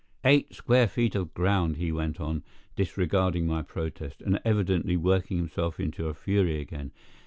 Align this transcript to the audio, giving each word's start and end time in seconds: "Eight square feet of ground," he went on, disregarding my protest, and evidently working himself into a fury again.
"Eight 0.25 0.55
square 0.55 0.87
feet 0.87 1.13
of 1.13 1.31
ground," 1.35 1.77
he 1.77 1.91
went 1.91 2.19
on, 2.19 2.43
disregarding 2.75 3.45
my 3.45 3.61
protest, 3.61 4.19
and 4.23 4.41
evidently 4.43 4.97
working 4.97 5.37
himself 5.37 5.79
into 5.79 6.07
a 6.07 6.15
fury 6.15 6.59
again. 6.59 6.91